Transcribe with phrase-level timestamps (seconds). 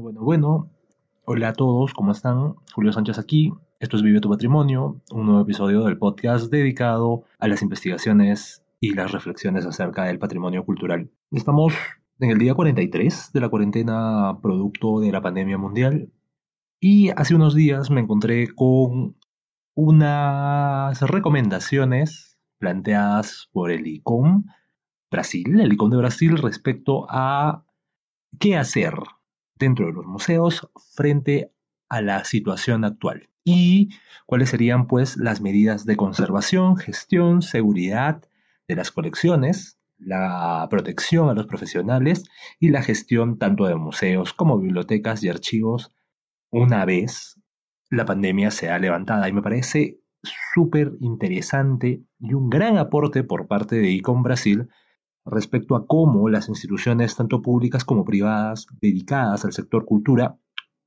[0.00, 0.70] Bueno, bueno.
[1.24, 2.54] Hola a todos, ¿cómo están?
[2.72, 3.52] Julio Sánchez aquí.
[3.80, 8.94] Esto es Vive tu Patrimonio, un nuevo episodio del podcast dedicado a las investigaciones y
[8.94, 11.10] las reflexiones acerca del patrimonio cultural.
[11.32, 11.74] Estamos
[12.20, 16.12] en el día 43 de la cuarentena producto de la pandemia mundial
[16.80, 19.16] y hace unos días me encontré con
[19.74, 24.44] unas recomendaciones planteadas por el ICOM
[25.10, 27.64] Brasil, el ICOM de Brasil respecto a
[28.38, 28.94] qué hacer
[29.58, 31.52] dentro de los museos frente
[31.88, 33.88] a la situación actual y
[34.26, 38.22] cuáles serían pues las medidas de conservación, gestión, seguridad
[38.66, 42.24] de las colecciones, la protección a los profesionales
[42.60, 45.94] y la gestión tanto de museos como bibliotecas y archivos
[46.50, 47.40] una vez
[47.90, 49.26] la pandemia se ha levantado.
[49.26, 49.98] Y me parece
[50.54, 54.68] súper interesante y un gran aporte por parte de ICOM Brasil
[55.30, 60.38] respecto a cómo las instituciones, tanto públicas como privadas, dedicadas al sector cultura,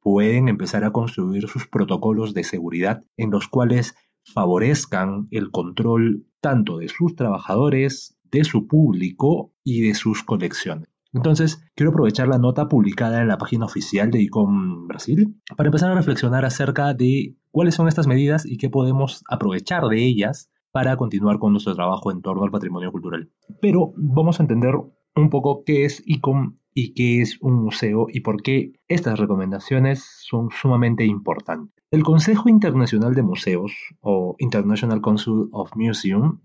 [0.01, 6.77] pueden empezar a construir sus protocolos de seguridad en los cuales favorezcan el control tanto
[6.77, 10.87] de sus trabajadores, de su público y de sus colecciones.
[11.13, 15.91] Entonces, quiero aprovechar la nota publicada en la página oficial de ICOM Brasil para empezar
[15.91, 20.95] a reflexionar acerca de cuáles son estas medidas y qué podemos aprovechar de ellas para
[20.97, 23.29] continuar con nuestro trabajo en torno al patrimonio cultural.
[23.61, 24.75] Pero vamos a entender
[25.15, 30.05] un poco qué es ICOM y qué es un museo y por qué estas recomendaciones
[30.21, 31.83] son sumamente importantes.
[31.91, 36.39] El Consejo Internacional de Museos, o International Council of Museum,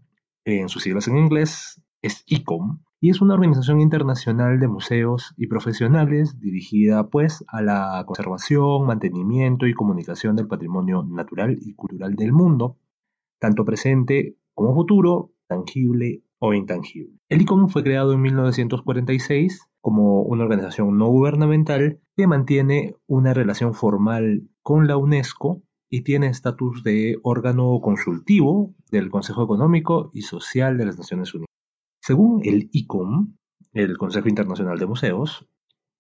[0.45, 5.47] en sus siglas en inglés, es ICOM, y es una organización internacional de museos y
[5.47, 12.33] profesionales dirigida pues a la conservación, mantenimiento y comunicación del patrimonio natural y cultural del
[12.33, 12.79] mundo,
[13.39, 17.19] tanto presente como futuro, tangible o intangible.
[17.29, 23.75] El ICOM fue creado en 1946 como una organización no gubernamental que mantiene una relación
[23.75, 30.77] formal con la UNESCO y tiene estatus de órgano consultivo del Consejo Económico y Social
[30.79, 31.47] de las Naciones Unidas.
[32.03, 33.37] Según el ICOM,
[33.73, 35.49] el Consejo Internacional de Museos,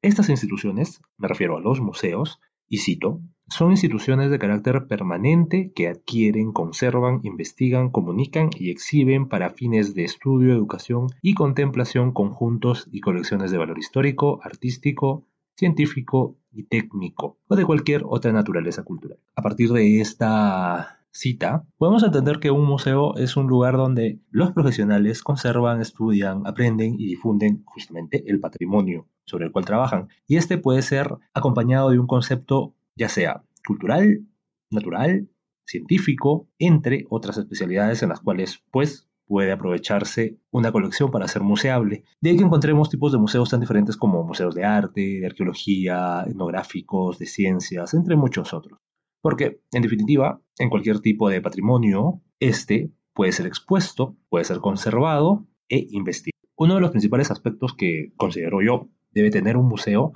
[0.02, 5.88] estas instituciones, me refiero a los museos, y cito, son instituciones de carácter permanente que
[5.88, 13.00] adquieren, conservan, investigan, comunican y exhiben para fines de estudio, educación y contemplación conjuntos y
[13.00, 15.26] colecciones de valor histórico, artístico,
[15.56, 19.18] científico y técnico o de cualquier otra naturaleza cultural.
[19.36, 24.52] A partir de esta cita, podemos entender que un museo es un lugar donde los
[24.52, 30.08] profesionales conservan, estudian, aprenden y difunden justamente el patrimonio sobre el cual trabajan.
[30.26, 34.26] Y este puede ser acompañado de un concepto ya sea cultural,
[34.70, 35.28] natural,
[35.66, 42.04] científico, entre otras especialidades en las cuales pues puede aprovecharse una colección para ser museable.
[42.20, 46.24] De ahí que encontremos tipos de museos tan diferentes como museos de arte, de arqueología,
[46.26, 48.78] etnográficos, de ciencias, entre muchos otros.
[49.20, 55.48] Porque, en definitiva, en cualquier tipo de patrimonio, este puede ser expuesto, puede ser conservado
[55.68, 56.36] e investigado.
[56.56, 60.12] Uno de los principales aspectos que considero yo debe tener un museo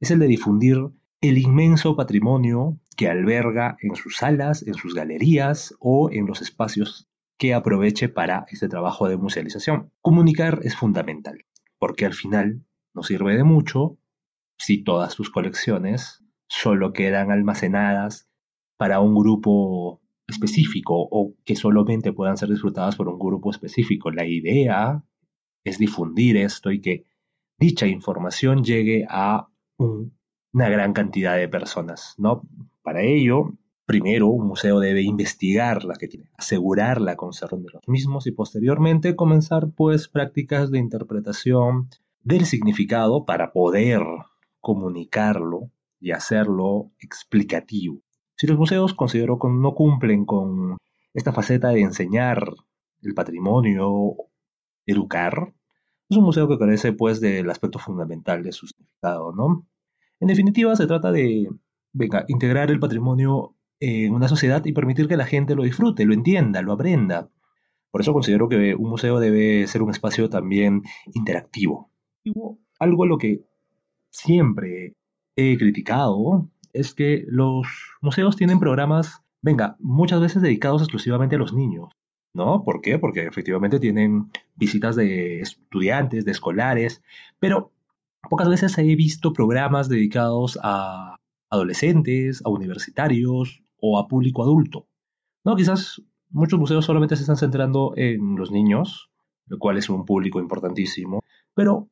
[0.00, 0.78] es el de difundir
[1.28, 7.08] el inmenso patrimonio que alberga en sus salas, en sus galerías o en los espacios
[7.38, 9.90] que aproveche para este trabajo de musealización.
[10.02, 11.46] Comunicar es fundamental,
[11.78, 13.96] porque al final no sirve de mucho
[14.58, 18.28] si todas tus colecciones solo quedan almacenadas
[18.76, 24.10] para un grupo específico o que solamente puedan ser disfrutadas por un grupo específico.
[24.10, 25.02] La idea
[25.64, 27.06] es difundir esto y que
[27.58, 29.48] dicha información llegue a
[29.78, 30.12] un
[30.54, 32.42] una gran cantidad de personas, ¿no?
[32.82, 33.52] Para ello,
[33.86, 38.32] primero un museo debe investigar la que tiene, asegurar la conservación de los mismos y
[38.32, 41.90] posteriormente comenzar pues prácticas de interpretación
[42.22, 44.02] del significado para poder
[44.60, 48.00] comunicarlo y hacerlo explicativo.
[48.36, 50.78] Si los museos considero que no cumplen con
[51.12, 52.46] esta faceta de enseñar
[53.02, 54.14] el patrimonio,
[54.86, 55.52] educar,
[56.08, 59.66] es un museo que carece pues del aspecto fundamental de su significado, ¿no?
[60.24, 61.50] En definitiva, se trata de
[62.28, 66.62] integrar el patrimonio en una sociedad y permitir que la gente lo disfrute, lo entienda,
[66.62, 67.28] lo aprenda.
[67.90, 70.80] Por eso considero que un museo debe ser un espacio también
[71.12, 71.90] interactivo.
[72.78, 73.44] Algo a lo que
[74.08, 74.94] siempre
[75.36, 77.66] he criticado es que los
[78.00, 81.90] museos tienen programas, venga, muchas veces dedicados exclusivamente a los niños.
[82.32, 82.64] ¿No?
[82.64, 82.98] ¿Por qué?
[82.98, 87.02] Porque efectivamente tienen visitas de estudiantes, de escolares,
[87.38, 87.73] pero
[88.28, 91.16] pocas veces he visto programas dedicados a
[91.50, 94.88] adolescentes, a universitarios o a público adulto.
[95.44, 95.56] ¿No?
[95.56, 99.10] Quizás muchos museos solamente se están centrando en los niños,
[99.46, 101.20] lo cual es un público importantísimo,
[101.54, 101.88] pero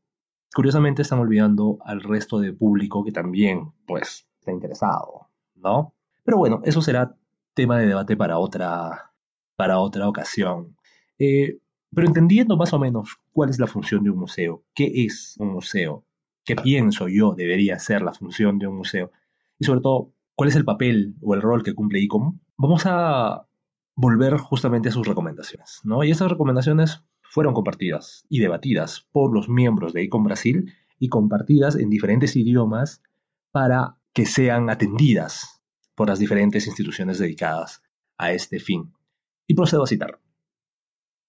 [0.55, 5.95] curiosamente están olvidando al resto de público que también, pues, está interesado, ¿no?
[6.25, 7.17] Pero bueno, eso será
[7.55, 9.13] tema de debate para otra,
[9.57, 10.77] para otra ocasión.
[11.19, 11.59] Eh,
[11.95, 15.53] pero entendiendo más o menos cuál es la función de un museo, qué es un
[15.53, 16.05] museo,
[16.45, 19.11] qué pienso yo debería ser la función de un museo,
[19.59, 23.47] y sobre todo, cuál es el papel o el rol que cumple ICOM, vamos a
[23.95, 26.03] volver justamente a sus recomendaciones, ¿no?
[26.03, 31.77] Y esas recomendaciones fueron compartidas y debatidas por los miembros de ICOM Brasil y compartidas
[31.77, 33.03] en diferentes idiomas
[33.51, 35.63] para que sean atendidas
[35.95, 37.83] por las diferentes instituciones dedicadas
[38.19, 38.93] a este fin.
[39.47, 40.21] Y procedo a citar.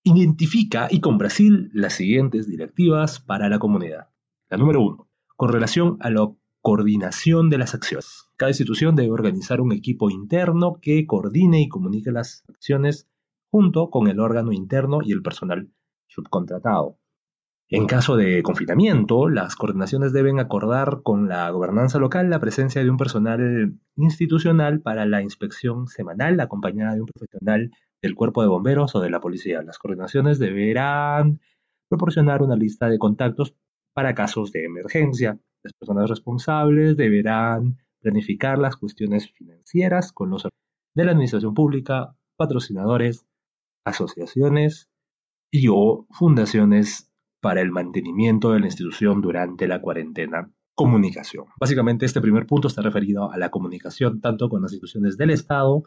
[0.03, 4.12] Identifica ICOM Brasil las siguientes directivas para la comunidad.
[4.57, 8.29] Número uno, con relación a la coordinación de las acciones.
[8.37, 13.09] Cada institución debe organizar un equipo interno que coordine y comunique las acciones
[13.51, 15.69] junto con el órgano interno y el personal
[16.07, 16.97] subcontratado.
[17.69, 22.89] En caso de confinamiento, las coordinaciones deben acordar con la gobernanza local la presencia de
[22.89, 27.71] un personal institucional para la inspección semanal acompañada de un profesional
[28.01, 29.63] del cuerpo de bomberos o de la policía.
[29.63, 31.39] Las coordinaciones deberán
[31.89, 33.55] proporcionar una lista de contactos
[33.93, 35.39] para casos de emergencia.
[35.63, 40.43] Las personas responsables deberán planificar las cuestiones financieras con los
[40.95, 43.25] de la administración pública, patrocinadores,
[43.85, 44.89] asociaciones
[45.51, 47.11] y o fundaciones
[47.41, 50.51] para el mantenimiento de la institución durante la cuarentena.
[50.75, 51.45] Comunicación.
[51.59, 55.83] Básicamente este primer punto está referido a la comunicación tanto con las instituciones del Estado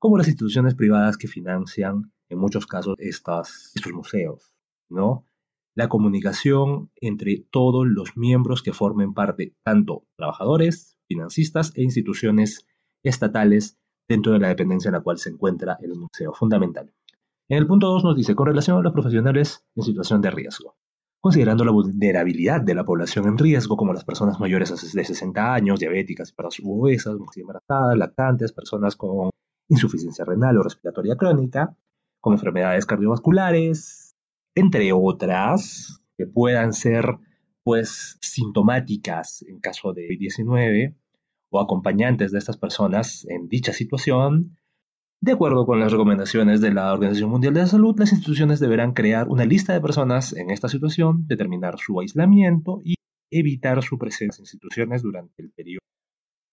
[0.00, 4.52] como las instituciones privadas que financian en muchos casos estas, estos museos,
[4.88, 5.24] ¿no?
[5.76, 12.66] La comunicación entre todos los miembros que formen parte, tanto trabajadores, financistas e instituciones
[13.04, 13.78] estatales
[14.08, 16.32] dentro de la dependencia en la cual se encuentra el museo.
[16.32, 16.92] Fundamental.
[17.48, 20.76] En el punto 2 nos dice, con relación a los profesionales en situación de riesgo,
[21.20, 25.78] considerando la vulnerabilidad de la población en riesgo, como las personas mayores de 60 años,
[25.78, 29.28] diabéticas, personas obesas, mujeres embarazadas, lactantes, personas con
[29.68, 31.76] insuficiencia renal o respiratoria crónica,
[32.20, 34.05] con enfermedades cardiovasculares,
[34.56, 37.18] entre otras, que puedan ser
[37.62, 40.96] pues sintomáticas en caso de 19
[41.50, 44.56] o acompañantes de estas personas en dicha situación,
[45.20, 48.92] de acuerdo con las recomendaciones de la Organización Mundial de la Salud, las instituciones deberán
[48.92, 52.96] crear una lista de personas en esta situación, determinar su aislamiento y
[53.30, 55.80] evitar su presencia en instituciones durante el periodo,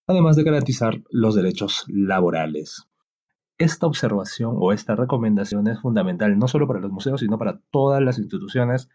[0.08, 2.88] además de garantizar los derechos laborales.
[3.60, 8.02] Esta observación o esta recomendación es fundamental no solo para los museos, sino para todas
[8.02, 8.90] las instituciones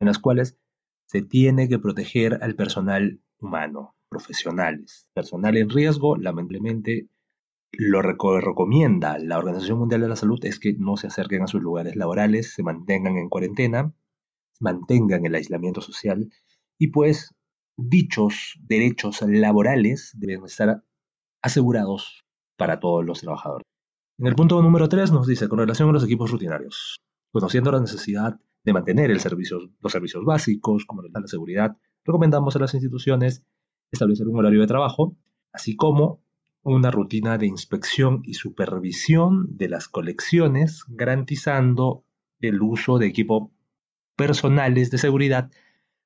[0.00, 0.58] en las cuales
[1.06, 5.08] se tiene que proteger al personal humano, profesionales.
[5.14, 7.08] Personal en riesgo, lamentablemente,
[7.72, 11.62] lo recomienda la Organización Mundial de la Salud es que no se acerquen a sus
[11.62, 13.92] lugares laborales, se mantengan en cuarentena,
[14.58, 16.32] mantengan el aislamiento social
[16.78, 17.32] y pues
[17.76, 20.82] dichos derechos laborales deben estar
[21.42, 22.24] asegurados
[22.56, 23.69] para todos los trabajadores.
[24.20, 27.00] En el punto número 3 nos dice, con relación a los equipos rutinarios,
[27.32, 33.42] conociendo la necesidad de mantener los servicios básicos, como la seguridad, recomendamos a las instituciones
[33.90, 35.16] establecer un horario de trabajo,
[35.54, 36.22] así como
[36.60, 42.04] una rutina de inspección y supervisión de las colecciones, garantizando
[42.40, 43.50] el uso de equipo
[44.16, 45.50] personales de seguridad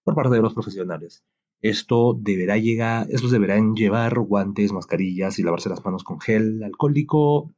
[0.05, 1.25] por parte de los profesionales.
[1.63, 7.53] Esto deberá llegar, estos deberán llevar guantes, mascarillas y lavarse las manos con gel alcohólico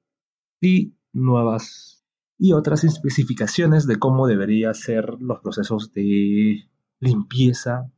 [0.61, 2.05] y nuevas
[2.39, 6.69] y otras especificaciones de cómo debería ser los procesos de
[7.01, 7.91] limpieza,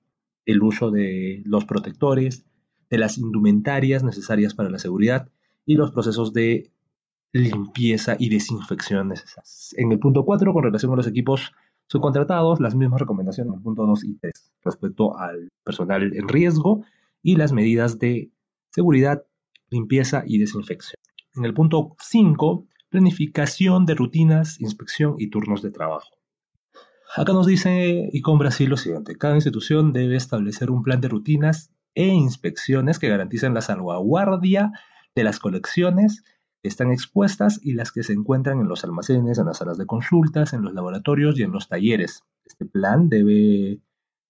[0.46, 2.44] el uso de los protectores,
[2.90, 5.28] de las indumentarias necesarias para la seguridad
[5.66, 6.70] y los procesos de
[7.32, 9.74] limpieza y desinfección necesarios.
[9.76, 11.52] En el punto 4, con relación a los equipos
[11.86, 16.84] subcontratados, las mismas recomendaciones en el punto 2 y 3 respecto al personal en riesgo
[17.22, 18.30] y las medidas de
[18.70, 19.24] seguridad,
[19.70, 21.00] limpieza y desinfección.
[21.34, 26.08] En el punto 5, planificación de rutinas, inspección y turnos de trabajo.
[27.16, 31.72] Acá nos dice ICOM Brasil lo siguiente, cada institución debe establecer un plan de rutinas
[31.94, 34.72] e inspecciones que garanticen la salvaguardia
[35.14, 36.22] de las colecciones
[36.62, 39.86] que están expuestas y las que se encuentran en los almacenes, en las salas de
[39.86, 42.24] consultas, en los laboratorios y en los talleres.
[42.44, 43.80] Este plan debe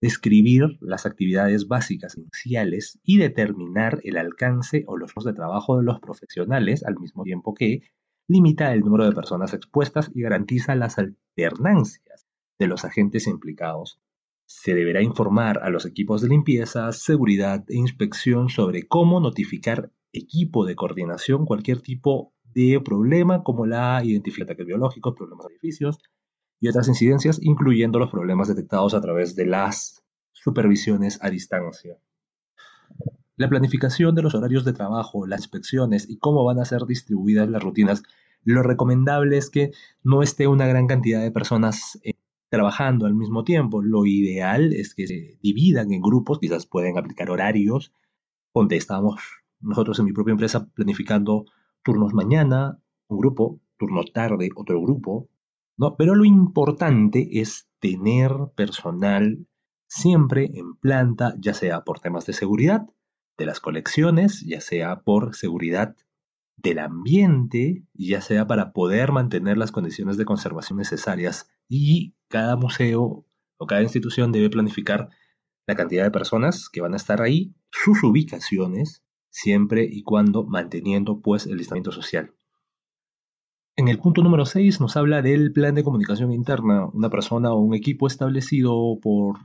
[0.00, 6.00] describir las actividades básicas iniciales y determinar el alcance o los de trabajo de los
[6.00, 7.83] profesionales al mismo tiempo que
[8.28, 12.26] limita el número de personas expuestas y garantiza las alternancias
[12.59, 14.00] de los agentes implicados.
[14.47, 20.64] Se deberá informar a los equipos de limpieza, seguridad e inspección sobre cómo notificar equipo
[20.64, 25.99] de coordinación cualquier tipo de problema como la identificación de ataques biológicos, problemas de edificios
[26.60, 31.98] y otras incidencias, incluyendo los problemas detectados a través de las supervisiones a distancia.
[33.36, 37.48] La planificación de los horarios de trabajo, las inspecciones y cómo van a ser distribuidas
[37.48, 38.02] las rutinas,
[38.44, 39.72] lo recomendable es que
[40.02, 42.14] no esté una gran cantidad de personas eh,
[42.48, 43.82] trabajando al mismo tiempo.
[43.82, 47.92] Lo ideal es que se dividan en grupos, quizás pueden aplicar horarios,
[48.54, 49.20] donde estamos
[49.60, 51.44] nosotros en mi propia empresa planificando
[51.82, 55.28] turnos mañana, un grupo, turno tarde, otro grupo,
[55.78, 55.97] ¿no?
[55.97, 59.47] Pero lo importante es tener personal
[59.87, 62.87] siempre en planta, ya sea por temas de seguridad
[63.38, 65.97] de las colecciones, ya sea por seguridad
[66.56, 71.49] del ambiente, ya sea para poder mantener las condiciones de conservación necesarias.
[71.68, 73.25] Y cada museo
[73.56, 75.08] o cada institución debe planificar
[75.66, 81.20] la cantidad de personas que van a estar ahí, sus ubicaciones, siempre y cuando manteniendo
[81.20, 82.35] pues el distanciamiento social.
[83.78, 87.61] En el punto número 6 nos habla del plan de comunicación interna, una persona o
[87.61, 89.37] un equipo establecido por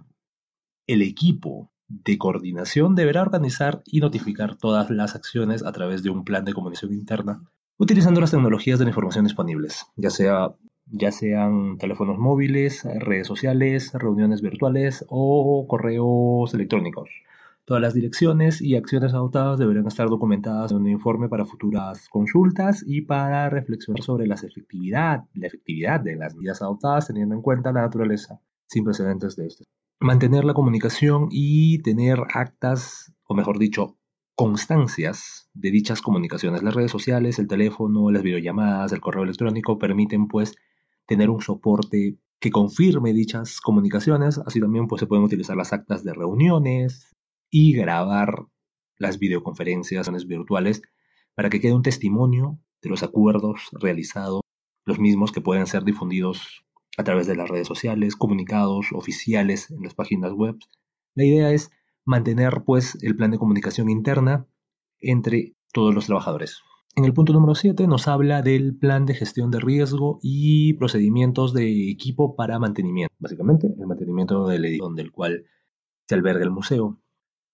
[0.87, 6.23] el equipo de coordinación deberá organizar y notificar todas las acciones a través de un
[6.23, 7.43] plan de comunicación interna,
[7.77, 10.55] utilizando las tecnologías de la información disponibles, ya, sea,
[10.87, 17.07] ya sean teléfonos móviles, redes sociales, reuniones virtuales o correos electrónicos.
[17.65, 22.83] Todas las direcciones y acciones adoptadas deberán estar documentadas en un informe para futuras consultas
[22.85, 27.71] y para reflexionar sobre la efectividad, la efectividad de las medidas adoptadas teniendo en cuenta
[27.71, 29.65] la naturaleza sin precedentes de estas.
[30.01, 33.95] Mantener la comunicación y tener actas, o mejor dicho,
[34.35, 36.63] constancias de dichas comunicaciones.
[36.63, 40.53] Las redes sociales, el teléfono, las videollamadas, el correo electrónico permiten pues
[41.05, 44.37] tener un soporte que confirme dichas comunicaciones.
[44.45, 47.15] Así también pues se pueden utilizar las actas de reuniones,
[47.53, 48.47] y grabar
[48.97, 50.81] las videoconferencias virtuales
[51.35, 54.41] para que quede un testimonio de los acuerdos realizados,
[54.85, 56.65] los mismos que pueden ser difundidos
[56.97, 60.57] a través de las redes sociales, comunicados oficiales en las páginas web.
[61.13, 61.69] La idea es
[62.05, 64.47] mantener pues el plan de comunicación interna
[64.99, 66.59] entre todos los trabajadores.
[66.95, 71.53] En el punto número 7 nos habla del plan de gestión de riesgo y procedimientos
[71.53, 73.13] de equipo para mantenimiento.
[73.19, 75.45] Básicamente, el mantenimiento del edificio del cual
[76.07, 77.02] se alberga el museo.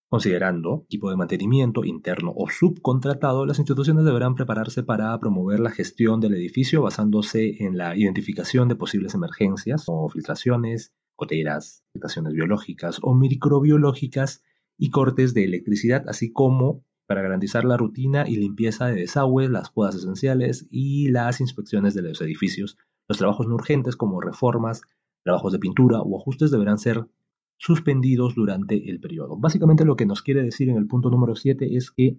[0.09, 6.19] Considerando equipo de mantenimiento interno o subcontratado, las instituciones deberán prepararse para promover la gestión
[6.19, 13.13] del edificio basándose en la identificación de posibles emergencias o filtraciones, goteras, afectaciones biológicas o
[13.13, 14.41] microbiológicas
[14.79, 19.69] y cortes de electricidad, así como para garantizar la rutina y limpieza de desagües, las
[19.69, 22.79] podas esenciales y las inspecciones de los edificios.
[23.07, 24.81] Los trabajos no urgentes como reformas,
[25.23, 27.05] trabajos de pintura o ajustes deberán ser
[27.59, 29.37] suspendidos durante el periodo.
[29.37, 32.17] Básicamente lo que nos quiere decir en el punto número 7 es que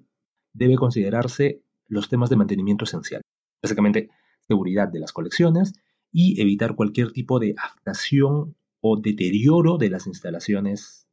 [0.52, 3.23] debe considerarse los temas de mantenimiento esencial.
[3.62, 4.11] Básicamente,
[4.47, 5.73] seguridad de las colecciones
[6.12, 11.09] y evitar cualquier tipo de afectación o deterioro de las instalaciones,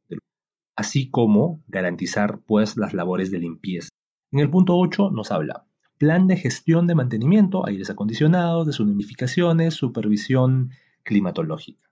[0.76, 3.88] así como garantizar pues las labores de limpieza.
[4.30, 5.64] En el punto 8 nos habla
[5.96, 10.70] plan de gestión de mantenimiento, aires acondicionados, deshumidificaciones, supervisión
[11.02, 11.87] climatológica.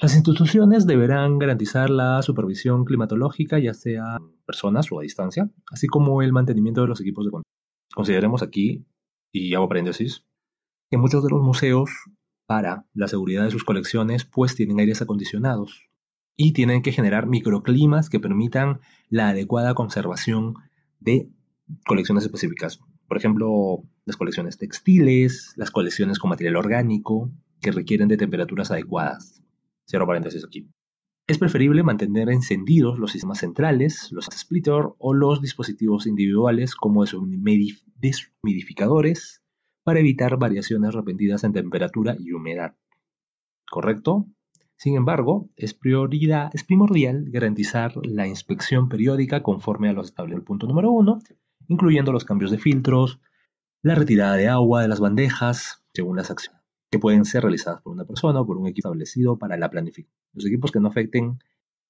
[0.00, 6.22] Las instituciones deberán garantizar la supervisión climatológica, ya sea personas o a distancia, así como
[6.22, 7.52] el mantenimiento de los equipos de control.
[7.92, 8.86] Consideremos aquí,
[9.32, 10.24] y hago paréntesis,
[10.88, 11.90] que muchos de los museos,
[12.46, 15.88] para la seguridad de sus colecciones, pues tienen aires acondicionados
[16.36, 18.78] y tienen que generar microclimas que permitan
[19.08, 20.54] la adecuada conservación
[21.00, 21.28] de
[21.86, 22.80] colecciones específicas.
[23.08, 29.37] Por ejemplo, las colecciones textiles, las colecciones con material orgánico, que requieren de temperaturas adecuadas.
[29.88, 30.68] Cierro paréntesis aquí.
[31.26, 39.42] Es preferible mantener encendidos los sistemas centrales, los splitter o los dispositivos individuales como deshumidificadores
[39.84, 42.76] para evitar variaciones repentinas en temperatura y humedad.
[43.70, 44.26] ¿Correcto?
[44.76, 50.44] Sin embargo, es, prioridad, es primordial garantizar la inspección periódica conforme a lo establecido el
[50.44, 51.20] punto número uno,
[51.66, 53.20] incluyendo los cambios de filtros,
[53.82, 56.57] la retirada de agua de las bandejas, según las acciones
[56.90, 60.18] que pueden ser realizadas por una persona o por un equipo establecido para la planificación.
[60.32, 61.38] Los equipos que no afecten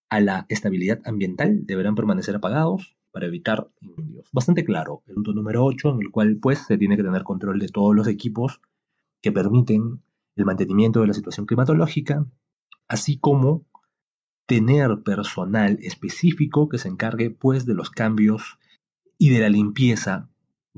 [0.09, 4.29] a la estabilidad ambiental deberán permanecer apagados para evitar incendios.
[4.33, 7.59] Bastante claro, el punto número 8, en el cual pues se tiene que tener control
[7.59, 8.61] de todos los equipos
[9.21, 10.03] que permiten
[10.37, 12.27] el mantenimiento de la situación climatológica,
[12.87, 13.67] así como
[14.47, 18.59] tener personal específico que se encargue pues de los cambios
[19.19, 20.31] y de la limpieza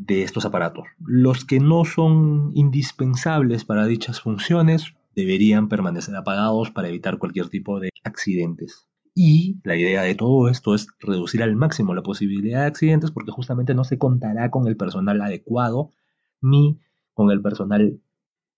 [0.06, 0.86] de estos aparatos.
[0.98, 7.80] Los que no son indispensables para dichas funciones deberían permanecer apagados para evitar cualquier tipo
[7.80, 8.88] de accidentes.
[9.14, 13.32] Y la idea de todo esto es reducir al máximo la posibilidad de accidentes porque
[13.32, 15.90] justamente no se contará con el personal adecuado
[16.40, 16.78] ni
[17.12, 18.00] con el personal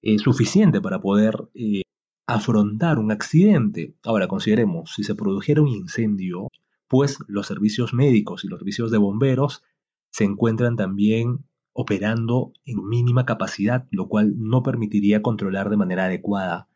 [0.03, 1.83] eh, suficiente para poder eh,
[2.27, 3.97] afrontar un accidente.
[4.05, 6.49] Ahora consideremos, si se produjera un incendio,
[6.87, 9.65] pues los servicios médicos y los servicios de bomberos
[10.13, 16.69] se encuentran también operando en mínima capacidad, lo cual no permitiría controlar de manera adecuada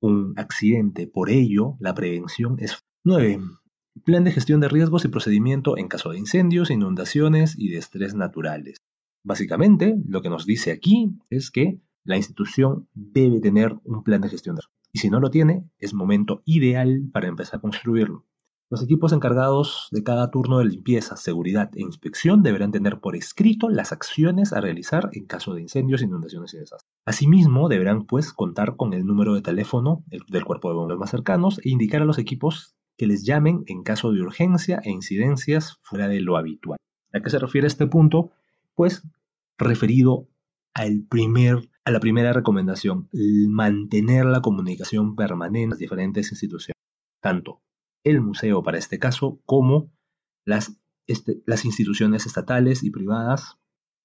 [0.00, 1.06] un accidente.
[1.06, 3.40] Por ello, la prevención es 9.
[4.04, 8.14] Plan de gestión de riesgos y procedimiento en caso de incendios, inundaciones y de estrés
[8.14, 8.78] naturales.
[9.22, 14.28] Básicamente, lo que nos dice aquí es que la institución debe tener un plan de
[14.28, 14.72] gestión de riesgos.
[14.92, 18.26] Y si no lo tiene, es momento ideal para empezar a construirlo.
[18.72, 23.68] Los equipos encargados de cada turno de limpieza, seguridad e inspección deberán tener por escrito
[23.68, 26.90] las acciones a realizar en caso de incendios, inundaciones y desastres.
[27.04, 31.58] Asimismo, deberán pues contar con el número de teléfono del cuerpo de bomberos más cercanos
[31.62, 36.08] e indicar a los equipos que les llamen en caso de urgencia e incidencias fuera
[36.08, 36.78] de lo habitual.
[37.12, 38.30] ¿A qué se refiere este punto?
[38.74, 39.06] Pues
[39.58, 40.28] referido
[40.72, 43.10] al primer, a la primera recomendación,
[43.50, 46.80] mantener la comunicación permanente en las diferentes instituciones,
[47.20, 47.60] tanto
[48.04, 49.90] el museo para este caso, como
[50.44, 53.58] las, este, las instituciones estatales y privadas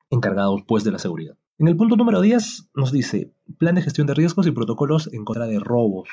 [0.10, 1.38] encargados pues de la seguridad.
[1.60, 5.26] En el punto número 10 nos dice plan de gestión de riesgos y protocolos en
[5.26, 6.10] contra de robos.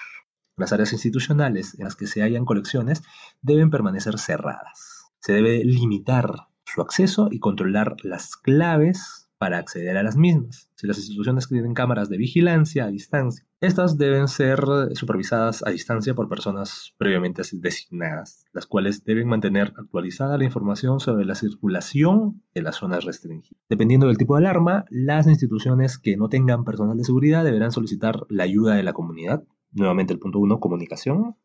[0.56, 3.02] Las áreas institucionales en las que se hallan colecciones
[3.42, 5.10] deben permanecer cerradas.
[5.20, 10.70] Se debe limitar su acceso y controlar las claves para acceder a las mismas.
[10.74, 14.58] Si las instituciones tienen cámaras de vigilancia a distancia, estas deben ser
[14.94, 21.26] supervisadas a distancia por personas previamente designadas, las cuales deben mantener actualizada la información sobre
[21.26, 23.62] la circulación de las zonas restringidas.
[23.68, 28.24] Dependiendo del tipo de alarma, las instituciones que no tengan personal de seguridad deberán solicitar
[28.30, 29.44] la ayuda de la comunidad.
[29.72, 31.37] Nuevamente el punto 1, comunicación.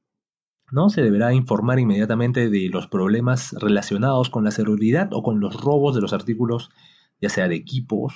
[0.71, 0.89] ¿no?
[0.89, 5.95] Se deberá informar inmediatamente de los problemas relacionados con la seguridad o con los robos
[5.95, 6.69] de los artículos
[7.21, 8.13] ya sea de equipos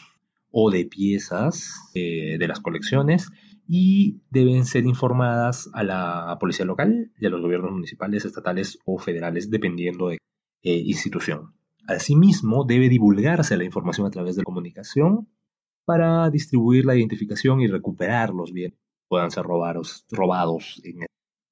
[0.51, 3.29] o de piezas eh, de las colecciones
[3.67, 8.99] y deben ser informadas a la policía local y a los gobiernos municipales, estatales o
[8.99, 10.17] federales, dependiendo de
[10.63, 11.55] eh, institución.
[11.87, 15.27] Asimismo, debe divulgarse la información a través de comunicación
[15.85, 21.05] para distribuir la identificación y recuperar los bienes que puedan ser robados, robados en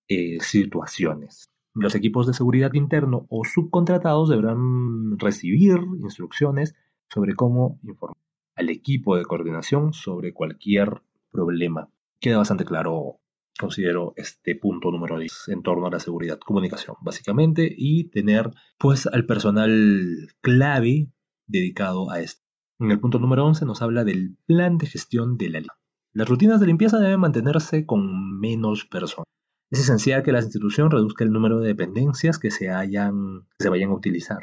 [0.08, 1.50] eh, situaciones.
[1.74, 6.76] Los equipos de seguridad interno o subcontratados deberán recibir instrucciones
[7.14, 8.18] sobre cómo informar
[8.56, 11.90] al equipo de coordinación sobre cualquier problema.
[12.20, 13.20] Queda bastante claro,
[13.60, 19.08] considero, este punto número 10 en torno a la seguridad, comunicación, básicamente, y tener pues
[19.08, 21.10] al personal clave
[21.48, 22.44] dedicado a esto.
[22.80, 25.82] En el punto número 11 nos habla del plan de gestión de la limpieza.
[26.14, 29.28] Las rutinas de limpieza deben mantenerse con menos personas.
[29.70, 33.70] Es esencial que la institución reduzca el número de dependencias que se, hayan, que se
[33.70, 34.40] vayan a utilizar,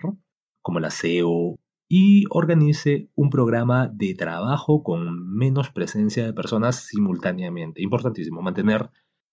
[0.63, 7.83] como el aseo, y organice un programa de trabajo con menos presencia de personas simultáneamente.
[7.83, 8.91] Importantísimo, mantener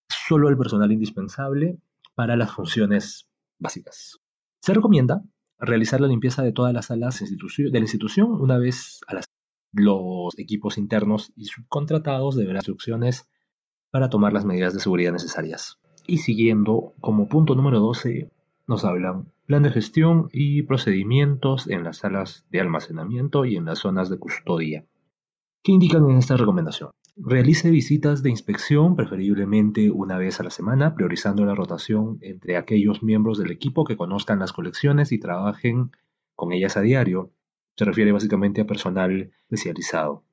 [0.09, 1.77] solo el personal indispensable
[2.15, 3.27] para las funciones
[3.59, 4.19] básicas.
[4.61, 5.21] Se recomienda
[5.59, 9.25] realizar la limpieza de todas las salas de la institución una vez a las
[9.75, 13.27] los equipos internos y subcontratados deberán instrucciones
[13.91, 15.79] para tomar las medidas de seguridad necesarias.
[16.07, 18.29] Y siguiendo como punto número 12
[18.67, 23.79] nos hablan plan de gestión y procedimientos en las salas de almacenamiento y en las
[23.79, 24.85] zonas de custodia.
[25.63, 26.91] ¿Qué indican en esta recomendación?
[27.17, 33.03] Realice visitas de inspección, preferiblemente una vez a la semana, priorizando la rotación entre aquellos
[33.03, 35.91] miembros del equipo que conozcan las colecciones y trabajen
[36.35, 37.31] con ellas a diario.
[37.77, 40.23] Se refiere básicamente a personal especializado.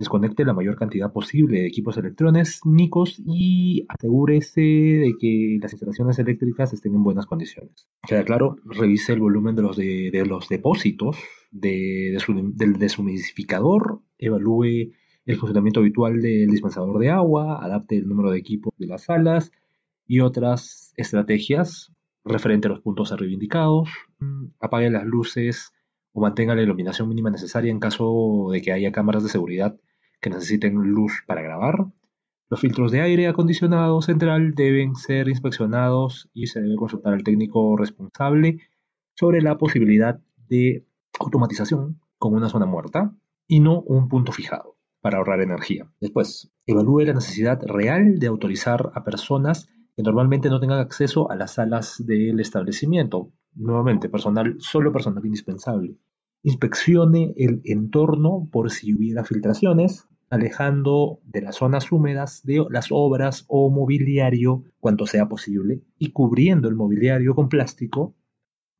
[0.00, 6.72] Desconecte la mayor cantidad posible de equipos electrónicos y asegúrese de que las instalaciones eléctricas
[6.72, 7.86] estén en buenas condiciones.
[8.08, 11.18] Queda claro, revise el volumen de los, de, los depósitos
[11.50, 14.94] del deshumidificador, evalúe
[15.26, 19.52] el funcionamiento habitual del dispensador de agua, adapte el número de equipos de las salas
[20.06, 21.92] y otras estrategias
[22.24, 25.74] referente a los puntos arriba indicados, mm, apague las luces
[26.12, 29.78] o mantenga la iluminación mínima necesaria en caso de que haya cámaras de seguridad
[30.20, 31.86] que necesiten luz para grabar.
[32.48, 37.76] Los filtros de aire acondicionado central deben ser inspeccionados y se debe consultar al técnico
[37.76, 38.58] responsable
[39.14, 40.84] sobre la posibilidad de
[41.18, 43.14] automatización con una zona muerta
[43.46, 45.90] y no un punto fijado para ahorrar energía.
[46.00, 51.36] Después, evalúe la necesidad real de autorizar a personas que normalmente no tengan acceso a
[51.36, 53.32] las salas del establecimiento.
[53.54, 55.96] Nuevamente, personal, solo personal indispensable.
[56.42, 63.44] Inspeccione el entorno por si hubiera filtraciones, alejando de las zonas húmedas de las obras
[63.48, 68.14] o mobiliario cuanto sea posible y cubriendo el mobiliario con plástico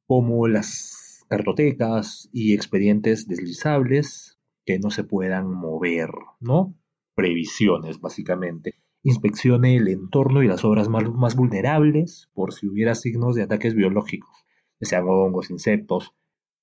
[0.07, 6.75] como las cartotecas y expedientes deslizables que no se puedan mover, ¿no?
[7.15, 8.75] Previsiones, básicamente.
[9.03, 13.75] Inspeccione el entorno y las obras más, más vulnerables por si hubiera signos de ataques
[13.75, 14.31] biológicos,
[14.79, 16.15] que sean hongos, insectos.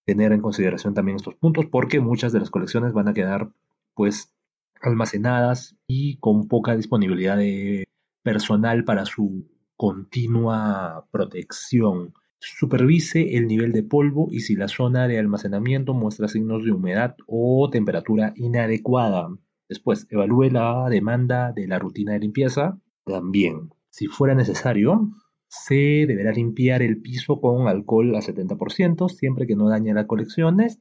[0.06, 3.52] Tener en consideración también estos puntos porque muchas de las colecciones van a quedar
[3.94, 4.37] pues
[4.82, 7.86] almacenadas y con poca disponibilidad de
[8.24, 12.14] personal para su continua protección.
[12.40, 17.16] Supervise el nivel de polvo y si la zona de almacenamiento muestra signos de humedad
[17.26, 19.30] o temperatura inadecuada.
[19.70, 22.80] Después, evalúe la demanda de la rutina de limpieza.
[23.06, 25.10] También, si fuera necesario,
[25.48, 30.80] se deberá limpiar el piso con alcohol a 70%, siempre que no dañe las colecciones.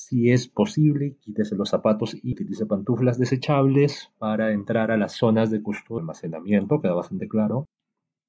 [0.00, 5.50] Si es posible, quítese los zapatos y utilice pantuflas desechables para entrar a las zonas
[5.50, 7.66] de custodio de almacenamiento, queda bastante claro.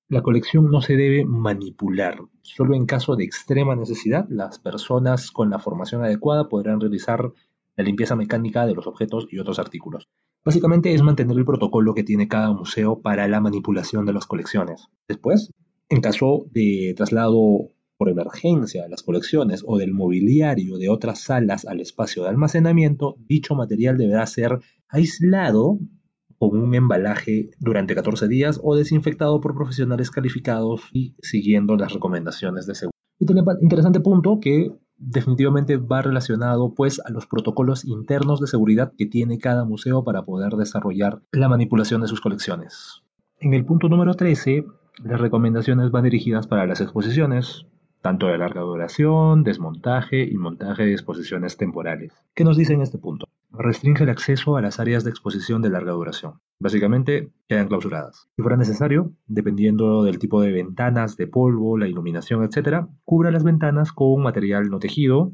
[0.07, 2.21] La colección no se debe manipular.
[2.41, 7.31] Solo en caso de extrema necesidad, las personas con la formación adecuada podrán realizar
[7.75, 10.09] la limpieza mecánica de los objetos y otros artículos.
[10.43, 14.87] Básicamente es mantener el protocolo que tiene cada museo para la manipulación de las colecciones.
[15.07, 15.53] Después,
[15.87, 21.65] en caso de traslado por emergencia de las colecciones o del mobiliario de otras salas
[21.65, 25.79] al espacio de almacenamiento, dicho material deberá ser aislado
[26.37, 32.65] con un embalaje durante 14 días o desinfectado por profesionales calificados y siguiendo las recomendaciones
[32.67, 33.57] de seguridad.
[33.61, 39.39] Interesante punto que definitivamente va relacionado pues a los protocolos internos de seguridad que tiene
[39.39, 43.03] cada museo para poder desarrollar la manipulación de sus colecciones.
[43.41, 44.63] En el punto número 13,
[45.03, 47.65] las recomendaciones van dirigidas para las exposiciones,
[48.01, 52.13] tanto de larga duración, desmontaje y montaje de exposiciones temporales.
[52.33, 53.27] ¿Qué nos dice en este punto?
[53.51, 56.39] Restringe el acceso a las áreas de exposición de larga duración.
[56.59, 58.27] Básicamente, quedan clausuradas.
[58.35, 63.43] Si fuera necesario, dependiendo del tipo de ventanas, de polvo, la iluminación, etc., cubra las
[63.43, 65.33] ventanas con material no tejido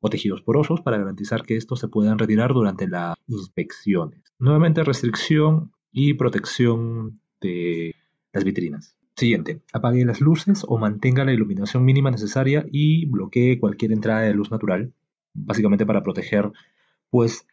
[0.00, 4.20] o tejidos porosos para garantizar que estos se puedan retirar durante las inspecciones.
[4.38, 7.94] Nuevamente, restricción y protección de
[8.32, 8.96] las vitrinas.
[9.16, 14.34] Siguiente, apague las luces o mantenga la iluminación mínima necesaria y bloquee cualquier entrada de
[14.34, 14.92] luz natural,
[15.34, 16.50] básicamente para proteger
[17.10, 17.46] pues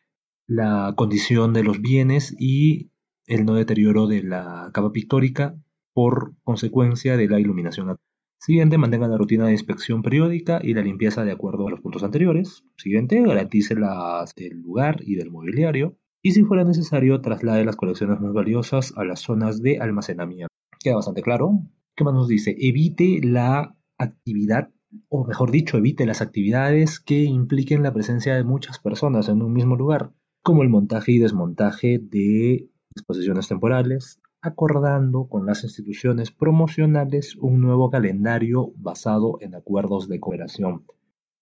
[0.47, 2.89] la condición de los bienes y
[3.27, 5.55] el no deterioro de la capa pictórica
[5.93, 7.95] por consecuencia de la iluminación.
[8.39, 12.01] Siguiente, mantenga la rutina de inspección periódica y la limpieza de acuerdo a los puntos
[12.03, 12.63] anteriores.
[12.75, 15.95] Siguiente, garantice las del lugar y del mobiliario.
[16.23, 20.51] Y si fuera necesario, traslade las colecciones más valiosas a las zonas de almacenamiento
[20.83, 21.61] queda bastante claro.
[21.95, 22.55] ¿Qué más nos dice?
[22.59, 24.71] Evite la actividad,
[25.09, 29.53] o mejor dicho, evite las actividades que impliquen la presencia de muchas personas en un
[29.53, 30.11] mismo lugar,
[30.43, 37.91] como el montaje y desmontaje de exposiciones temporales, acordando con las instituciones promocionales un nuevo
[37.91, 40.85] calendario basado en acuerdos de cooperación.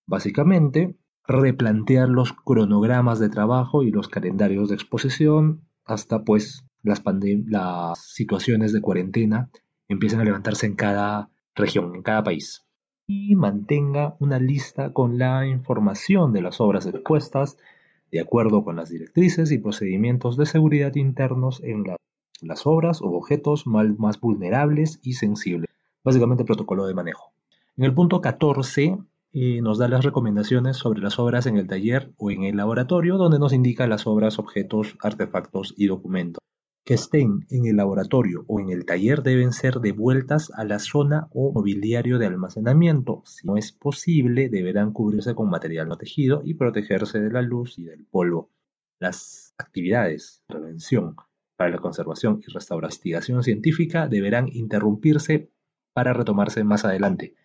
[0.05, 8.73] Básicamente, replantear los cronogramas de trabajo y los calendarios de exposición hasta pues las, situaciones
[8.73, 9.49] de cuarentena
[9.87, 12.65] empiezan a levantarse en cada región, en cada país.
[13.07, 17.57] Y mantenga una lista con la información de las obras expuestas
[18.11, 21.85] de acuerdo con las directrices y procedimientos de seguridad internos en
[22.41, 25.69] las obras o objetos más vulnerables y sensibles.
[26.03, 27.31] Básicamente protocolo de manejo.
[27.77, 28.97] En el punto 14
[29.33, 33.17] eh, nos da las recomendaciones sobre las obras en el taller o en el laboratorio,
[33.17, 36.39] donde nos indica las obras, objetos, artefactos y documentos
[36.89, 41.27] que estén en el laboratorio o en el taller deben ser devueltas a la zona
[41.33, 43.21] o mobiliario de almacenamiento.
[43.27, 47.77] Si no es posible, deberán cubrirse con material no tejido y protegerse de la luz
[47.77, 48.49] y del polvo.
[48.99, 51.15] Las actividades de prevención
[51.55, 55.51] para la conservación y restauración científica deberán interrumpirse
[55.93, 57.35] para retomarse más adelante.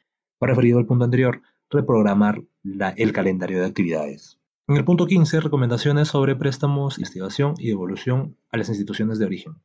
[0.40, 2.42] referido al punto anterior, reprogramar
[2.96, 4.38] el calendario de actividades.
[4.66, 9.56] En el punto 15, recomendaciones sobre préstamos, investigación y devolución a las instituciones de origen.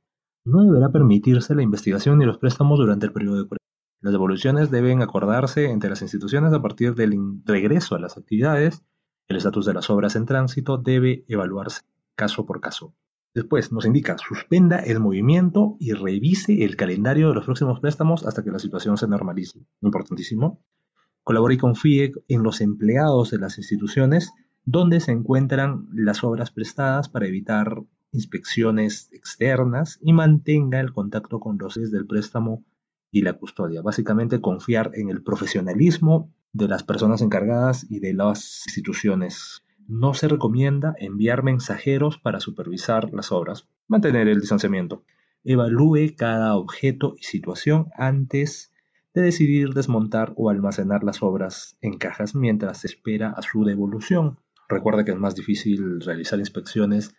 [0.43, 3.63] No deberá permitirse la investigación ni los préstamos durante el periodo de prueba.
[4.01, 8.83] Las devoluciones deben acordarse entre las instituciones a partir del regreso a las actividades.
[9.29, 11.83] El estatus de las obras en tránsito debe evaluarse
[12.15, 12.93] caso por caso.
[13.33, 18.43] Después nos indica, suspenda el movimiento y revise el calendario de los próximos préstamos hasta
[18.43, 19.61] que la situación se normalice.
[19.81, 20.59] Importantísimo.
[21.23, 24.33] Colabore y confíe en los empleados de las instituciones
[24.65, 31.57] donde se encuentran las obras prestadas para evitar inspecciones externas y mantenga el contacto con
[31.57, 32.63] los del préstamo
[33.11, 33.81] y la custodia.
[33.81, 39.63] Básicamente confiar en el profesionalismo de las personas encargadas y de las instituciones.
[39.87, 43.67] No se recomienda enviar mensajeros para supervisar las obras.
[43.87, 45.03] Mantener el distanciamiento.
[45.43, 48.71] Evalúe cada objeto y situación antes
[49.13, 54.37] de decidir desmontar o almacenar las obras en cajas mientras se espera a su devolución.
[54.69, 57.15] Recuerda que es más difícil realizar inspecciones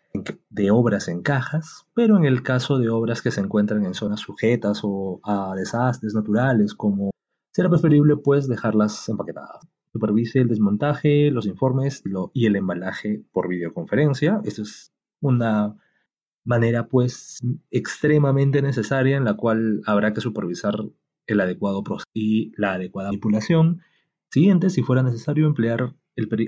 [0.51, 4.21] de obras en cajas, pero en el caso de obras que se encuentran en zonas
[4.21, 7.11] sujetas o a desastres naturales, como
[7.53, 9.67] será preferible pues dejarlas empaquetadas.
[9.93, 14.41] Supervise el desmontaje, los informes y el embalaje por videoconferencia.
[14.45, 15.77] Esto es una
[16.45, 17.41] manera pues
[17.73, 20.77] extremadamente necesaria en la cual habrá que supervisar
[21.27, 23.81] el adecuado proceso y la adecuada manipulación.
[24.31, 25.97] Siguiente, si fuera necesario emplear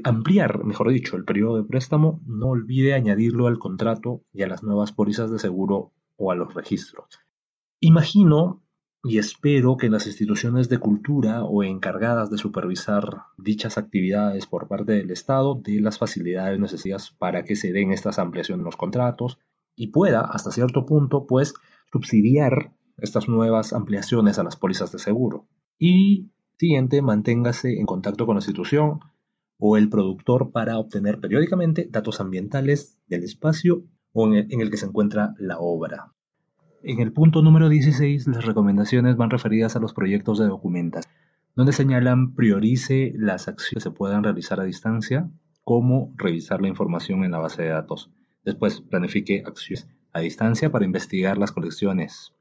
[0.05, 4.63] ampliar, mejor dicho, el periodo de préstamo, no olvide añadirlo al contrato y a las
[4.63, 7.21] nuevas pólizas de seguro o a los registros.
[7.81, 8.63] Imagino
[9.05, 14.93] y espero que las instituciones de cultura o encargadas de supervisar dichas actividades por parte
[14.93, 19.39] del Estado den las facilidades necesarias para que se den estas ampliaciones en los contratos
[19.75, 21.55] y pueda, hasta cierto punto, pues,
[21.91, 25.49] subsidiar estas nuevas ampliaciones a las pólizas de seguro.
[25.79, 29.01] Y siguiente, manténgase en contacto con la institución
[29.59, 33.85] o el productor para obtener periódicamente datos ambientales del espacio
[34.15, 36.13] en el, que se encuentra la obra.
[36.83, 41.15] En el punto número 16, las recomendaciones van referidas a los proyectos de documentación,
[41.55, 45.31] donde señalan priorice las acciones que se puedan realizar a distancia,
[45.65, 48.11] como revisar la información en la base de datos.
[48.45, 52.35] Después, planifique acciones a distancia para investigar las colecciones,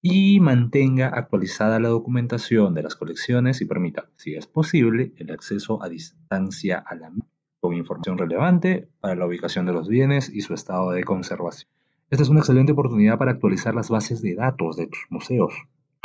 [0.00, 5.82] y mantenga actualizada la documentación de las colecciones y permita, si es posible, el acceso
[5.82, 7.12] a distancia a la
[7.60, 11.68] con información relevante para la ubicación de los bienes y su estado de conservación.
[12.10, 15.52] Esta es una excelente oportunidad para actualizar las bases de datos de tus museos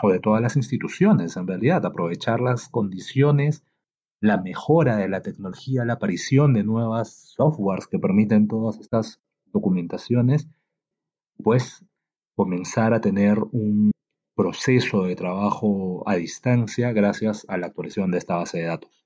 [0.01, 3.63] o de todas las instituciones, en realidad, aprovechar las condiciones,
[4.19, 9.21] la mejora de la tecnología, la aparición de nuevas softwares que permiten todas estas
[9.53, 10.49] documentaciones,
[11.41, 11.85] pues
[12.35, 13.91] comenzar a tener un
[14.35, 19.05] proceso de trabajo a distancia gracias a la actualización de esta base de datos.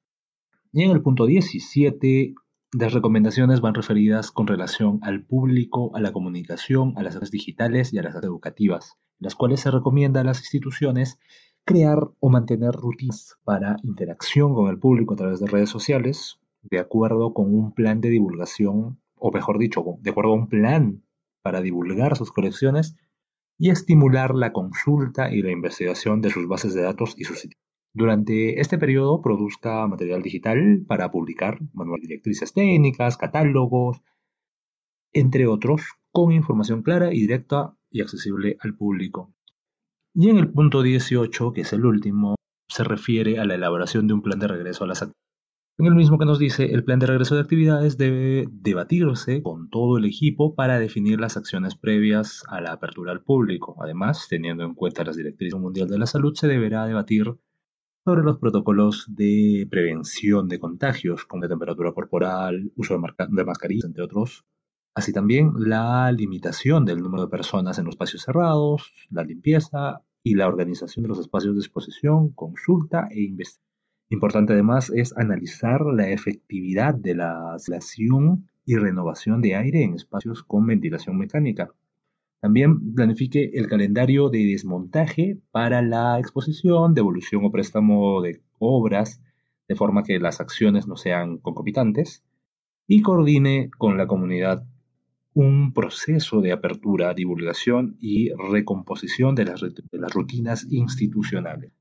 [0.71, 2.33] Y en el punto 17,
[2.73, 7.93] las recomendaciones van referidas con relación al público, a la comunicación, a las redes digitales
[7.93, 11.19] y a las redes educativas, las cuales se recomienda a las instituciones
[11.65, 16.79] crear o mantener rutinas para interacción con el público a través de redes sociales, de
[16.79, 21.03] acuerdo con un plan de divulgación, o mejor dicho, de acuerdo a un plan
[21.41, 22.95] para divulgar sus colecciones
[23.57, 27.61] y estimular la consulta y la investigación de sus bases de datos y sus sitios.
[27.93, 34.01] Durante este periodo produzca material digital para publicar manuales directrices técnicas, catálogos,
[35.13, 39.33] entre otros, con información clara y directa y accesible al público.
[40.13, 42.35] Y en el punto 18, que es el último,
[42.69, 45.26] se refiere a la elaboración de un plan de regreso a las actividades
[45.79, 49.69] en el mismo que nos dice, el plan de regreso de actividades debe debatirse con
[49.69, 53.77] todo el equipo para definir las acciones previas a la apertura al público.
[53.79, 57.31] Además, teniendo en cuenta las directrices mundial de la salud, se deberá debatir
[58.03, 64.03] sobre los protocolos de prevención de contagios, como de temperatura corporal, uso de, mascarillas, entre
[64.03, 64.45] otros.
[64.95, 70.33] Así también la limitación del número de personas en los espacios cerrados, la limpieza y
[70.33, 73.66] la organización de los espacios de exposición, consulta e investigación
[74.09, 80.43] Importante además es analizar la efectividad de la aislación y renovación de aire en espacios
[80.43, 81.71] con ventilación mecánica.
[82.39, 89.21] También planifique el calendario de desmontaje para la exposición, devolución o préstamo de obras,
[89.67, 92.23] de forma que las acciones no sean concomitantes,
[92.87, 94.65] y coordine con la comunidad
[95.33, 101.76] un proceso de apertura, divulgación y recomposición de las, de las rutinas institucionales.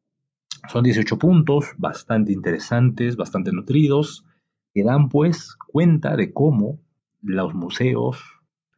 [0.68, 4.24] Son 18 puntos bastante interesantes, bastante nutridos,
[4.72, 6.78] que dan pues cuenta de cómo
[7.22, 8.22] los museos,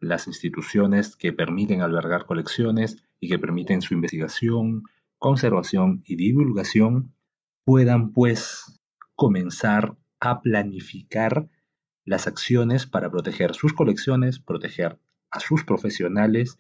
[0.01, 4.85] las instituciones que permiten albergar colecciones y que permiten su investigación,
[5.19, 7.13] conservación y divulgación,
[7.65, 8.81] puedan pues
[9.15, 11.49] comenzar a planificar
[12.05, 14.99] las acciones para proteger sus colecciones, proteger
[15.31, 16.59] a sus profesionales,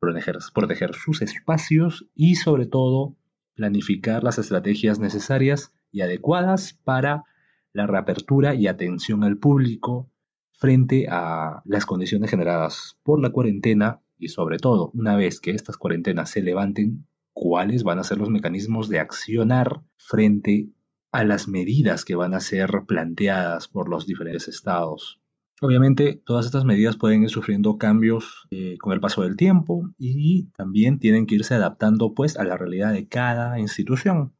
[0.00, 3.14] proteger, proteger sus espacios y sobre todo
[3.58, 7.24] planificar las estrategias necesarias y adecuadas para
[7.72, 10.08] la reapertura y atención al público
[10.52, 15.76] frente a las condiciones generadas por la cuarentena y sobre todo, una vez que estas
[15.76, 20.68] cuarentenas se levanten, cuáles van a ser los mecanismos de accionar frente
[21.10, 25.20] a las medidas que van a ser planteadas por los diferentes estados.
[25.60, 30.44] Obviamente, todas estas medidas pueden ir sufriendo cambios eh, con el paso del tiempo y
[30.56, 34.32] también tienen que irse adaptando pues a la realidad de cada institución.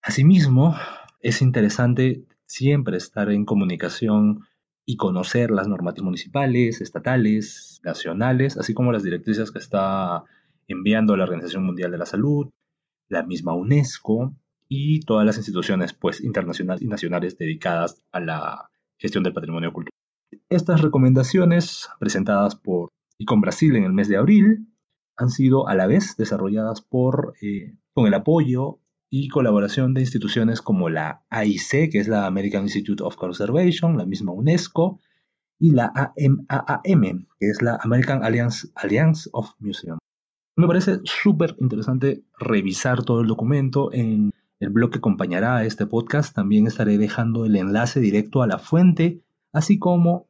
[0.00, 0.74] Asimismo,
[1.20, 4.46] es interesante siempre estar en comunicación
[4.86, 10.24] y conocer las normativas municipales, estatales, nacionales, así como las directrices que está
[10.66, 12.48] enviando la Organización Mundial de la Salud,
[13.08, 14.34] la misma UNESCO
[14.66, 19.97] y todas las instituciones pues, internacionales y nacionales dedicadas a la gestión del patrimonio cultural.
[20.48, 24.68] Estas recomendaciones, presentadas por ICOM Brasil en el mes de abril,
[25.16, 30.62] han sido a la vez desarrolladas por, eh, con el apoyo y colaboración de instituciones
[30.62, 35.00] como la AIC, que es la American Institute of Conservation, la misma UNESCO,
[35.58, 39.98] y la AMAAM, que es la American Alliance, Alliance of Museums.
[40.56, 43.92] Me parece súper interesante revisar todo el documento.
[43.92, 48.46] En el blog que acompañará a este podcast también estaré dejando el enlace directo a
[48.46, 50.28] la fuente, así como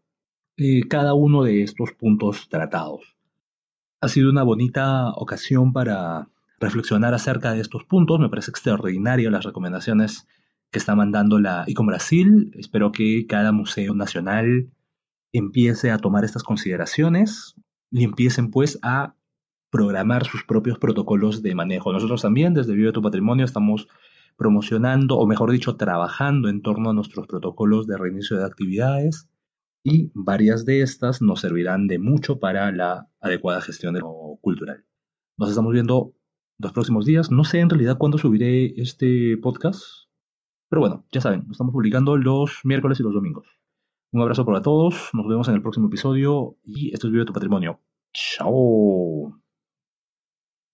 [0.57, 3.17] eh, cada uno de estos puntos tratados.
[4.01, 6.29] Ha sido una bonita ocasión para
[6.61, 8.21] reflexionar acerca de estos puntos.
[8.21, 10.27] Me parece extraordinario las recomendaciones
[10.71, 12.53] que está mandando la ICOM Brasil.
[12.57, 14.71] Espero que cada museo nacional
[15.33, 17.55] empiece a tomar estas consideraciones
[17.91, 19.15] y empiecen pues a
[19.71, 21.93] programar sus propios protocolos de manejo.
[21.93, 23.89] Nosotros también desde Vive tu Patrimonio estamos
[24.39, 29.29] promocionando, o mejor dicho, trabajando en torno a nuestros protocolos de reinicio de actividades
[29.85, 34.85] y varias de estas nos servirán de mucho para la adecuada gestión de lo cultural.
[35.37, 36.15] Nos estamos viendo
[36.59, 37.31] los próximos días.
[37.31, 39.83] No sé en realidad cuándo subiré este podcast.
[40.71, 43.47] Pero bueno, ya saben, estamos publicando los miércoles y los domingos.
[44.13, 47.33] Un abrazo para todos, nos vemos en el próximo episodio y esto es Vive tu
[47.33, 47.81] Patrimonio.
[48.13, 49.48] Chao.